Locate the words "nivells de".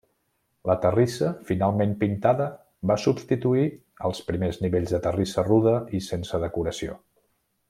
4.65-5.03